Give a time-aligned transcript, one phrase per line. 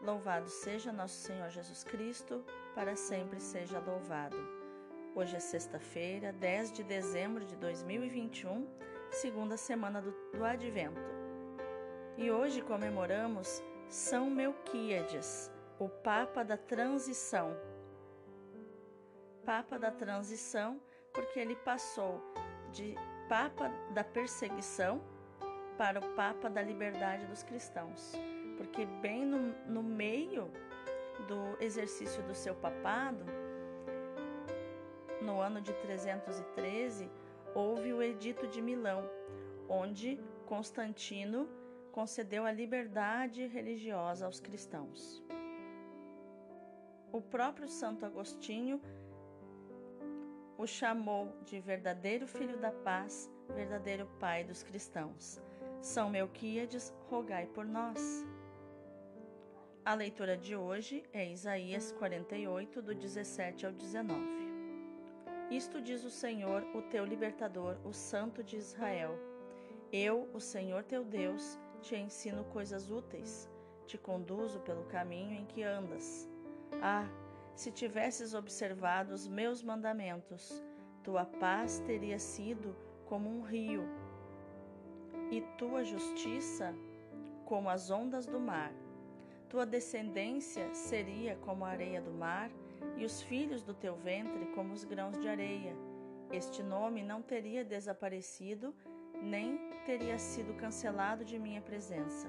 [0.00, 2.42] Louvado seja nosso Senhor Jesus Cristo,
[2.74, 4.36] para sempre seja louvado.
[5.14, 8.66] Hoje é sexta-feira, 10 de dezembro de 2021,
[9.10, 11.02] segunda semana do, do Advento.
[12.16, 17.54] E hoje comemoramos São Melquíades, o Papa da Transição.
[19.44, 20.80] Papa da Transição,
[21.12, 22.22] porque ele passou
[22.72, 22.94] de
[23.28, 25.02] Papa da Perseguição
[25.76, 28.14] para o Papa da Liberdade dos Cristãos
[28.60, 30.52] porque bem no, no meio
[31.26, 33.24] do exercício do seu papado,
[35.22, 37.10] no ano de 313,
[37.54, 39.02] houve o Edito de Milão,
[39.66, 41.48] onde Constantino
[41.90, 45.24] concedeu a liberdade religiosa aos cristãos.
[47.10, 48.78] O próprio Santo Agostinho
[50.58, 55.40] o chamou de verdadeiro filho da paz, verdadeiro pai dos cristãos.
[55.80, 58.22] São Melquíades, rogai por nós.
[59.82, 64.20] A leitura de hoje é Isaías 48, do 17 ao 19.
[65.50, 69.18] Isto diz o Senhor, o teu libertador, o Santo de Israel.
[69.90, 73.48] Eu, o Senhor teu Deus, te ensino coisas úteis,
[73.86, 76.28] te conduzo pelo caminho em que andas.
[76.82, 77.08] Ah,
[77.54, 80.62] se tivesses observado os meus mandamentos,
[81.02, 83.88] tua paz teria sido como um rio,
[85.30, 86.74] e tua justiça
[87.46, 88.72] como as ondas do mar.
[89.50, 92.48] Tua descendência seria como a areia do mar,
[92.96, 95.74] e os filhos do teu ventre como os grãos de areia.
[96.30, 98.72] Este nome não teria desaparecido,
[99.20, 102.28] nem teria sido cancelado de minha presença.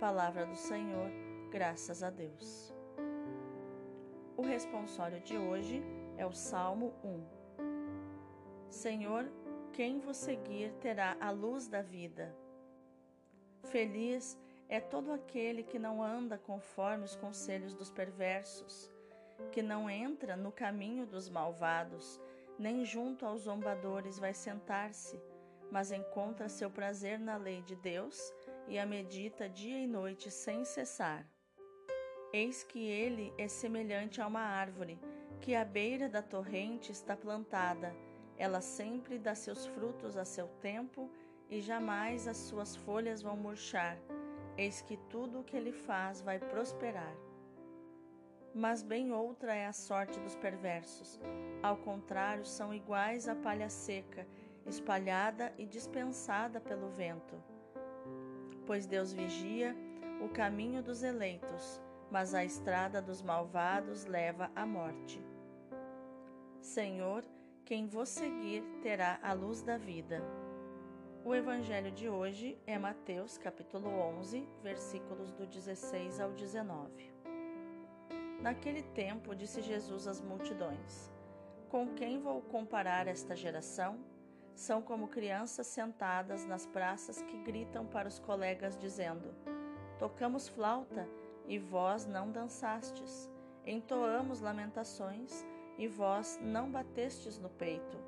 [0.00, 1.08] Palavra do Senhor,
[1.50, 2.74] graças a Deus.
[4.36, 5.80] O responsório de hoje
[6.18, 7.24] é o Salmo 1.
[8.68, 9.30] Senhor,
[9.72, 12.34] quem vos seguir terá a luz da vida.
[13.62, 14.36] Feliz
[14.68, 18.90] é todo aquele que não anda conforme os conselhos dos perversos,
[19.52, 22.20] que não entra no caminho dos malvados,
[22.58, 25.20] nem junto aos zombadores vai sentar-se,
[25.70, 28.32] mas encontra seu prazer na lei de Deus
[28.66, 31.24] e a medita dia e noite sem cessar.
[32.32, 34.98] Eis que ele é semelhante a uma árvore
[35.40, 37.94] que à beira da torrente está plantada.
[38.36, 41.10] Ela sempre dá seus frutos a seu tempo
[41.48, 43.96] e jamais as suas folhas vão murchar
[44.56, 47.14] eis que tudo o que ele faz vai prosperar.
[48.54, 51.20] Mas bem outra é a sorte dos perversos.
[51.62, 54.26] Ao contrário, são iguais à palha seca,
[54.64, 57.36] espalhada e dispensada pelo vento.
[58.64, 59.76] Pois Deus vigia
[60.22, 61.80] o caminho dos eleitos,
[62.10, 65.20] mas a estrada dos malvados leva à morte.
[66.60, 67.24] Senhor,
[67.64, 70.22] quem vos seguir terá a luz da vida.
[71.26, 77.12] O evangelho de hoje é Mateus, capítulo 11, versículos do 16 ao 19.
[78.40, 81.12] Naquele tempo disse Jesus às multidões:
[81.68, 83.98] Com quem vou comparar esta geração?
[84.54, 89.34] São como crianças sentadas nas praças que gritam para os colegas dizendo:
[89.98, 91.08] Tocamos flauta
[91.48, 93.28] e vós não dançastes.
[93.66, 95.44] Entoamos lamentações
[95.76, 97.98] e vós não batestes no peito.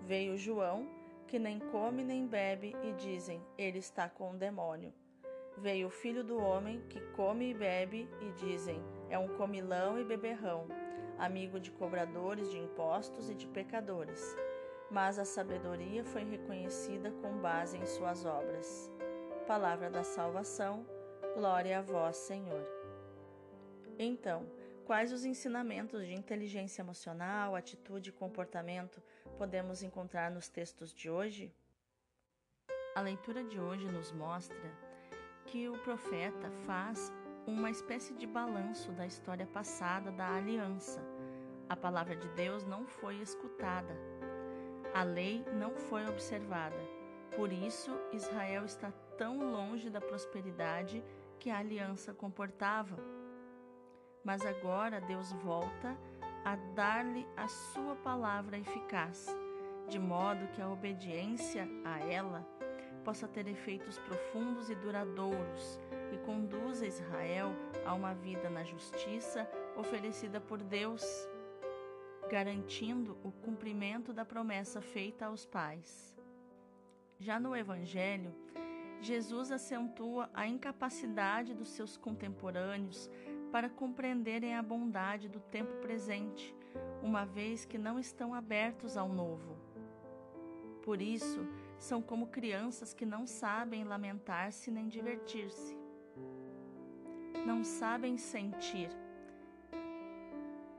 [0.00, 0.93] Veio João,
[1.26, 4.92] que nem come nem bebe, e dizem: Ele está com o demônio.
[5.56, 10.04] Veio o filho do homem, que come e bebe, e dizem: É um comilão e
[10.04, 10.66] beberrão,
[11.18, 14.36] amigo de cobradores de impostos e de pecadores.
[14.90, 18.90] Mas a sabedoria foi reconhecida com base em suas obras.
[19.46, 20.86] Palavra da salvação,
[21.34, 22.66] glória a vós, Senhor.
[23.98, 24.46] Então,
[24.84, 29.02] Quais os ensinamentos de inteligência emocional, atitude e comportamento
[29.38, 31.50] podemos encontrar nos textos de hoje?
[32.94, 34.70] A leitura de hoje nos mostra
[35.46, 37.10] que o profeta faz
[37.46, 41.00] uma espécie de balanço da história passada da aliança.
[41.66, 43.96] A palavra de Deus não foi escutada,
[44.92, 46.76] a lei não foi observada.
[47.34, 51.02] Por isso, Israel está tão longe da prosperidade
[51.40, 53.23] que a aliança comportava.
[54.24, 55.94] Mas agora Deus volta
[56.44, 59.26] a dar-lhe a sua palavra eficaz,
[59.88, 62.46] de modo que a obediência a ela
[63.04, 65.78] possa ter efeitos profundos e duradouros
[66.10, 67.52] e conduza Israel
[67.84, 71.04] a uma vida na justiça oferecida por Deus,
[72.30, 76.16] garantindo o cumprimento da promessa feita aos pais.
[77.18, 78.34] Já no Evangelho,
[79.02, 83.10] Jesus acentua a incapacidade dos seus contemporâneos
[83.54, 86.52] para compreenderem a bondade do tempo presente,
[87.00, 89.56] uma vez que não estão abertos ao novo.
[90.82, 91.46] Por isso,
[91.78, 95.78] são como crianças que não sabem lamentar-se nem divertir-se.
[97.46, 98.90] não sabem sentir.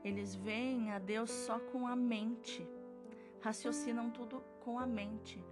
[0.04, 2.68] Eles veem a Deus só com a mente,
[3.40, 5.42] raciocinam tudo com a mente.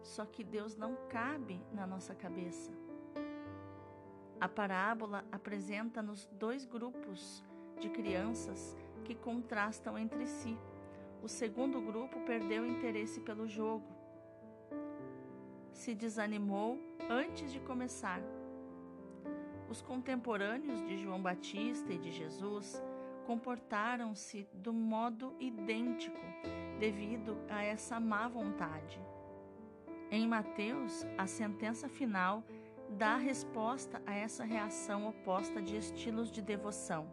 [0.00, 2.81] Só que Deus não cabe na nossa cabeça.
[4.42, 7.44] A parábola apresenta-nos dois grupos
[7.78, 10.58] de crianças que contrastam entre si.
[11.22, 13.86] O segundo grupo perdeu interesse pelo jogo.
[15.70, 16.76] Se desanimou
[17.08, 18.20] antes de começar.
[19.70, 22.82] Os contemporâneos de João Batista e de Jesus
[23.28, 26.20] comportaram-se do modo idêntico
[26.80, 29.00] devido a essa má vontade.
[30.10, 32.42] Em Mateus, a sentença final
[32.92, 37.10] dá resposta a essa reação oposta de estilos de devoção.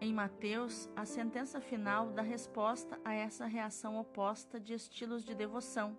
[0.00, 5.96] Em Mateus, a sentença final dá resposta a essa reação oposta de estilos de devoção.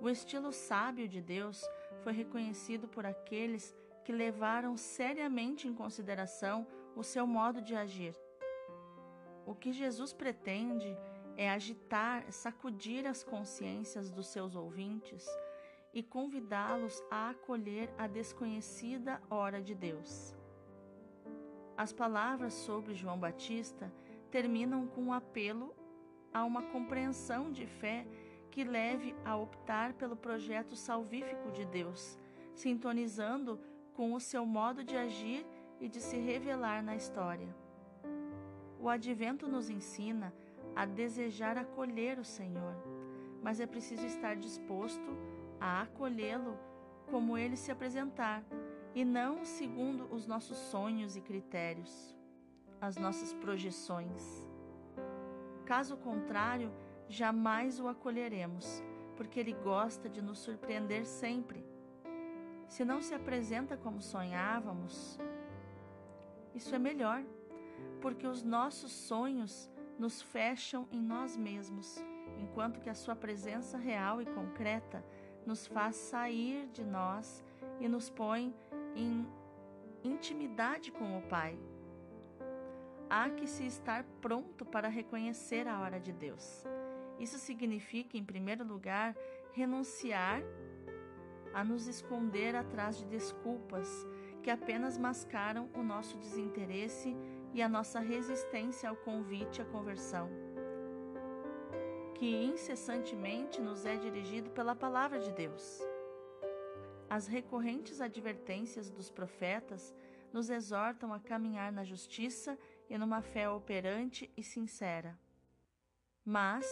[0.00, 1.64] O estilo sábio de Deus
[2.02, 3.74] foi reconhecido por aqueles
[4.04, 8.14] que levaram seriamente em consideração o seu modo de agir.
[9.46, 10.96] O que Jesus pretende
[11.36, 15.26] é agitar, sacudir as consciências dos seus ouvintes
[15.94, 20.34] e convidá-los a acolher a desconhecida hora de Deus.
[21.76, 23.92] As palavras sobre João Batista
[24.30, 25.72] terminam com um apelo
[26.32, 28.04] a uma compreensão de fé
[28.50, 32.18] que leve a optar pelo projeto salvífico de Deus,
[32.54, 33.60] sintonizando
[33.94, 35.46] com o seu modo de agir
[35.80, 37.54] e de se revelar na história.
[38.80, 40.34] O advento nos ensina
[40.74, 42.74] a desejar acolher o Senhor,
[43.42, 45.16] mas é preciso estar disposto
[45.64, 46.58] a acolhê-lo
[47.10, 48.44] como ele se apresentar
[48.94, 52.14] e não segundo os nossos sonhos e critérios,
[52.78, 54.46] as nossas projeções.
[55.64, 56.70] Caso contrário,
[57.08, 58.82] jamais o acolheremos,
[59.16, 61.64] porque ele gosta de nos surpreender sempre.
[62.68, 65.18] Se não se apresenta como sonhávamos,
[66.54, 67.24] isso é melhor,
[68.02, 72.04] porque os nossos sonhos nos fecham em nós mesmos,
[72.38, 75.02] enquanto que a sua presença real e concreta
[75.46, 77.44] nos faz sair de nós
[77.80, 78.54] e nos põe
[78.94, 79.26] em
[80.02, 81.58] intimidade com o Pai.
[83.08, 86.64] Há que se estar pronto para reconhecer a hora de Deus.
[87.18, 89.14] Isso significa, em primeiro lugar,
[89.52, 90.42] renunciar
[91.52, 93.88] a nos esconder atrás de desculpas
[94.42, 97.16] que apenas mascaram o nosso desinteresse
[97.52, 100.43] e a nossa resistência ao convite à conversão
[102.14, 105.82] que incessantemente nos é dirigido pela palavra de Deus.
[107.08, 109.94] As recorrentes advertências dos profetas
[110.32, 112.58] nos exortam a caminhar na justiça
[112.88, 115.18] e numa fé operante e sincera.
[116.24, 116.66] Mas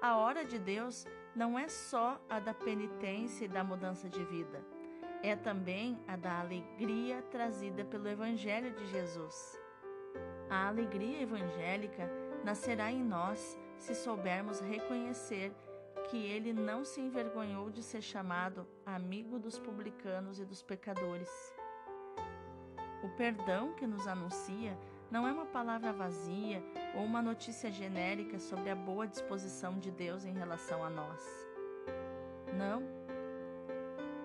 [0.00, 4.64] a hora de Deus não é só a da penitência e da mudança de vida,
[5.22, 9.60] é também a da alegria trazida pelo Evangelho de Jesus.
[10.48, 12.10] A alegria evangélica
[12.42, 15.52] nascerá em nós se soubermos reconhecer
[16.10, 21.28] que ele não se envergonhou de ser chamado amigo dos publicanos e dos pecadores.
[23.02, 24.76] O perdão que nos anuncia
[25.10, 26.62] não é uma palavra vazia
[26.94, 31.22] ou uma notícia genérica sobre a boa disposição de Deus em relação a nós.
[32.56, 32.82] Não.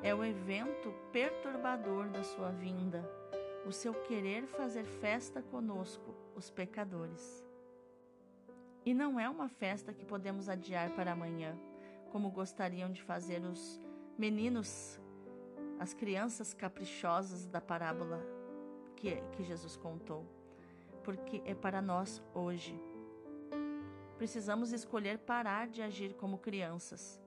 [0.02, 3.10] É o evento perturbador da sua vinda,
[3.66, 7.46] o seu querer fazer festa conosco, os pecadores.
[8.86, 11.58] E não é uma festa que podemos adiar para amanhã,
[12.12, 13.82] como gostariam de fazer os
[14.18, 15.00] meninos,
[15.80, 18.22] as crianças caprichosas da parábola
[18.96, 20.26] que, que Jesus contou,
[21.04, 22.80] porque é para nós hoje.
[24.18, 27.22] Precisamos escolher parar de agir como crianças.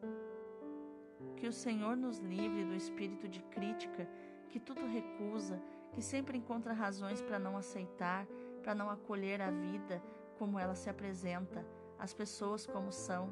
[1.37, 4.09] Que o Senhor nos livre do espírito de crítica
[4.51, 5.61] que tudo recusa,
[5.93, 8.27] que sempre encontra razões para não aceitar,
[8.63, 10.03] para não acolher a vida,
[10.39, 11.65] como ela se apresenta,
[11.99, 13.31] as pessoas como são,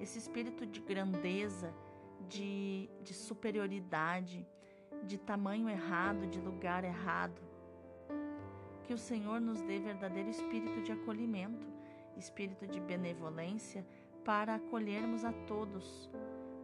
[0.00, 1.74] esse espírito de grandeza,
[2.28, 4.46] de, de superioridade,
[5.04, 7.40] de tamanho errado, de lugar errado.
[8.84, 11.66] Que o Senhor nos dê verdadeiro espírito de acolhimento,
[12.16, 13.86] espírito de benevolência,
[14.24, 16.10] para acolhermos a todos.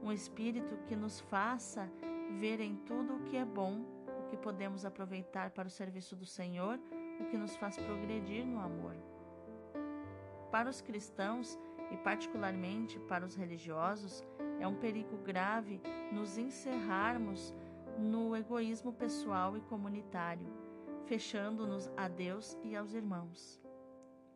[0.03, 1.91] Um espírito que nos faça
[2.39, 3.85] ver em tudo o que é bom,
[4.21, 6.79] o que podemos aproveitar para o serviço do Senhor,
[7.21, 8.97] o que nos faz progredir no amor.
[10.55, 11.59] Para os cristãos
[11.91, 14.23] e, particularmente, para os religiosos,
[14.61, 15.81] é um perigo grave
[16.13, 17.53] nos encerrarmos
[17.99, 20.47] no egoísmo pessoal e comunitário,
[21.07, 23.61] fechando-nos a Deus e aos irmãos,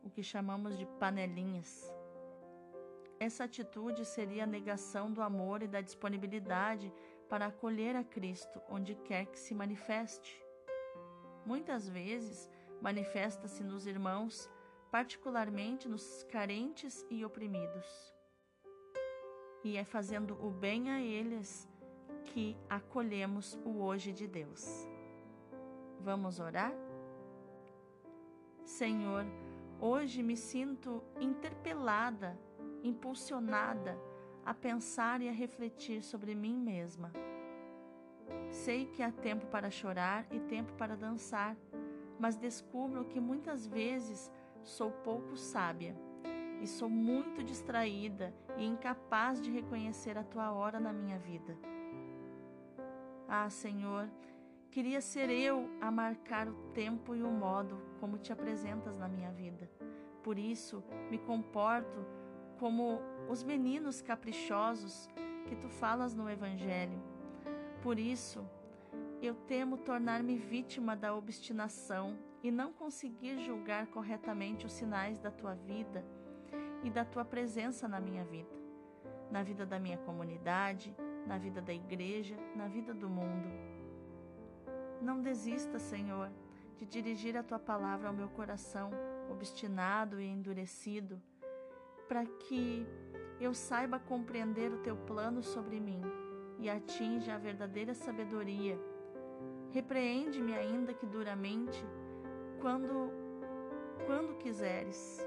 [0.03, 1.89] o que chamamos de panelinhas.
[3.17, 6.91] Essa atitude seria a negação do amor e da disponibilidade
[7.29, 10.37] para acolher a Cristo onde quer que se manifeste.
[11.45, 12.49] muitas vezes
[12.81, 14.49] manifesta-se nos irmãos,
[14.91, 18.13] particularmente nos carentes e oprimidos.
[19.63, 21.67] E é fazendo o bem a eles
[22.25, 24.87] que acolhemos o hoje de Deus.
[25.99, 26.73] Vamos orar?
[28.63, 29.25] Senhor,
[29.79, 32.39] hoje me sinto interpelada,
[32.83, 33.97] impulsionada
[34.45, 37.11] a pensar e a refletir sobre mim mesma.
[38.49, 41.55] Sei que há tempo para chorar e tempo para dançar,
[42.17, 44.31] mas descubro que muitas vezes
[44.69, 45.95] sou pouco sábia
[46.61, 51.57] e sou muito distraída e incapaz de reconhecer a tua hora na minha vida.
[53.27, 54.09] Ah, Senhor,
[54.69, 59.31] queria ser eu a marcar o tempo e o modo como te apresentas na minha
[59.31, 59.69] vida.
[60.23, 62.05] Por isso, me comporto
[62.59, 65.09] como os meninos caprichosos
[65.47, 67.01] que tu falas no Evangelho.
[67.81, 68.45] Por isso,
[69.21, 75.55] eu temo tornar-me vítima da obstinação e não conseguir julgar corretamente os sinais da tua
[75.55, 76.05] vida
[76.83, 78.55] e da tua presença na minha vida,
[79.29, 80.95] na vida da minha comunidade,
[81.27, 83.49] na vida da igreja, na vida do mundo.
[85.01, 86.31] Não desista, Senhor,
[86.77, 88.89] de dirigir a tua palavra ao meu coração
[89.29, 91.21] obstinado e endurecido,
[92.07, 92.87] para que
[93.39, 96.01] eu saiba compreender o teu plano sobre mim
[96.57, 98.77] e atinja a verdadeira sabedoria.
[99.71, 101.85] Repreende-me ainda que duramente,
[102.61, 103.11] quando
[104.05, 105.19] quando quiseres.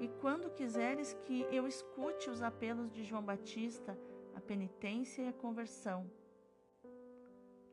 [0.00, 3.98] E quando quiseres que eu escute os apelos de João Batista,
[4.34, 6.10] a penitência e a conversão.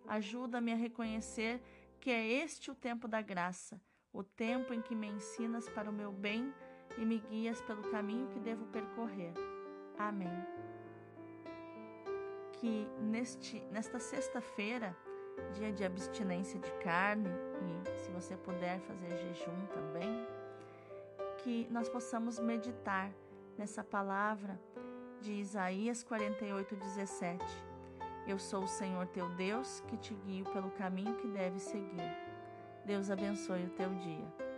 [0.08, 1.62] Ajuda-me a reconhecer
[2.00, 5.94] que é este o tempo da graça, o tempo em que me ensinas para o
[5.94, 6.54] meu bem
[6.98, 9.34] e me guias pelo caminho que devo percorrer.
[9.98, 10.34] Amém.
[12.54, 14.96] Que neste, nesta sexta-feira,
[15.54, 20.28] dia de abstinência de carne, e se você puder fazer jejum também,
[21.38, 23.12] que nós possamos meditar
[23.58, 24.60] nessa palavra
[25.22, 27.44] de Isaías 48, 17.
[28.28, 32.18] Eu sou o Senhor teu Deus que te guio pelo caminho que deves seguir.
[32.86, 34.49] Deus abençoe o teu dia.